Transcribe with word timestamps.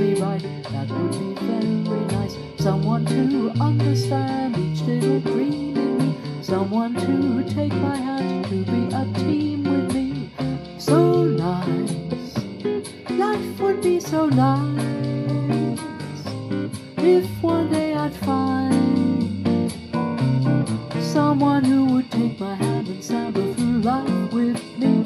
me 0.00 0.14
right, 0.14 0.42
that 0.72 0.88
would 0.88 1.12
be 1.12 1.34
very 1.46 2.04
nice. 2.16 2.36
Someone 2.58 3.04
to 3.06 3.52
understand 3.60 4.56
each 4.56 4.80
little 4.82 5.20
dream 5.20 5.76
in 5.76 5.98
me. 5.98 6.18
Someone 6.42 6.94
to 6.94 7.44
take 7.54 7.72
my 7.74 7.96
hand 7.96 8.46
to 8.46 8.64
be 8.64 8.82
a 8.94 9.04
team 9.20 9.64
with 9.64 9.94
me. 9.94 10.30
So 10.78 11.24
nice, 11.24 12.34
life 13.10 13.60
would 13.60 13.82
be 13.82 14.00
so 14.00 14.26
nice 14.26 15.80
if 16.96 17.26
one 17.42 17.70
day 17.70 17.94
I'd 17.94 18.14
find 18.16 19.70
someone 21.02 21.64
who 21.64 21.84
would 21.92 22.10
take 22.10 22.40
my 22.40 22.54
hand 22.54 22.88
and 22.88 23.04
samba 23.04 23.54
through 23.54 23.80
life 23.82 24.32
with 24.32 24.62
me. 24.78 25.04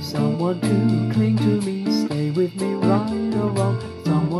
Someone 0.00 0.60
to 0.60 1.14
cling 1.14 1.36
to 1.36 1.60
me, 1.64 1.88
stay 1.90 2.30
with 2.32 2.60
me, 2.60 2.74
right 2.74 3.34
or 3.36 3.50
wrong. 3.50 3.89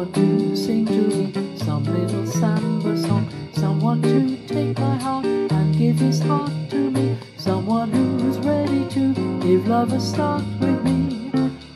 Someone 0.01 0.15
to 0.15 0.57
sing 0.57 0.87
to 0.87 0.93
me 0.93 1.57
some 1.59 1.85
little 1.85 2.27
samba 2.27 2.97
song. 2.97 3.29
Someone 3.53 4.01
to 4.01 4.35
take 4.47 4.79
my 4.79 4.97
heart 4.97 5.27
and 5.27 5.77
give 5.77 5.99
his 5.99 6.21
heart 6.21 6.51
to 6.71 6.91
me. 6.91 7.19
Someone 7.37 7.91
who's 7.91 8.39
ready 8.39 8.89
to 8.89 9.13
give 9.41 9.69
love 9.69 9.93
a 9.93 10.01
start 10.01 10.43
with 10.59 10.83
me. 10.85 11.31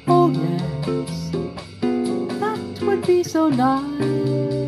Oh 0.08 0.30
yes, 0.30 1.32
that 2.40 2.80
would 2.80 3.06
be 3.06 3.22
so 3.22 3.50
nice. 3.50 4.63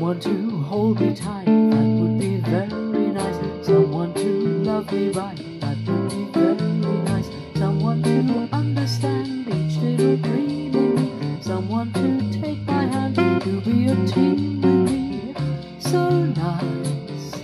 Someone 0.00 0.20
to 0.20 0.58
hold 0.62 0.98
me 0.98 1.14
tight, 1.14 1.44
that 1.44 1.86
would 2.00 2.18
be 2.18 2.36
very 2.38 3.08
nice. 3.12 3.36
Someone 3.66 4.14
to 4.14 4.28
love 4.64 4.90
me 4.90 5.10
right, 5.10 5.60
that 5.60 5.76
would 5.86 6.08
be 6.08 6.24
very 6.32 6.72
nice. 7.04 7.28
Someone 7.54 8.02
to 8.04 8.48
understand 8.50 9.46
each 9.46 9.76
little 9.76 10.16
dream 10.16 10.74
in 10.74 10.94
me. 10.94 11.42
Someone 11.42 11.92
to 11.92 12.40
take 12.40 12.62
my 12.62 12.86
hand 12.86 13.16
to 13.16 13.60
be 13.60 13.88
a 13.88 14.06
team 14.06 14.62
with 14.62 14.90
me. 14.90 15.34
So 15.78 16.08
nice, 16.08 17.36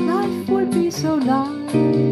life 0.00 0.48
would 0.48 0.70
be 0.70 0.90
so 0.90 1.18
nice. 1.18 2.11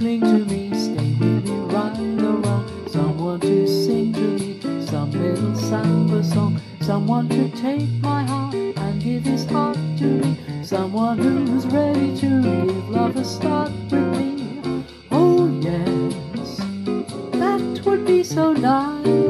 cling 0.00 0.20
to 0.22 0.46
me, 0.46 0.72
stay 0.72 1.12
with 1.20 1.44
me 1.44 1.56
right 1.74 1.98
or 2.24 2.36
wrong. 2.40 2.88
Someone 2.88 3.38
to 3.40 3.66
sing 3.68 4.14
to 4.14 4.28
me, 4.38 4.58
some 4.86 5.10
little 5.10 5.54
samba 5.54 6.24
song. 6.24 6.58
Someone 6.80 7.28
to 7.28 7.50
take 7.50 7.90
my 8.00 8.22
heart 8.24 8.54
and 8.54 9.02
give 9.02 9.24
his 9.24 9.44
heart 9.44 9.76
to 9.98 10.06
me. 10.06 10.38
Someone 10.64 11.18
who's 11.18 11.66
ready 11.66 12.16
to 12.16 12.28
give 12.42 12.88
love 12.88 13.16
a 13.16 13.24
start 13.24 13.72
with 13.90 14.08
me. 14.16 14.84
Oh 15.10 15.46
yes, 15.60 16.56
that 17.32 17.82
would 17.84 18.06
be 18.06 18.24
so 18.24 18.54
nice. 18.54 19.29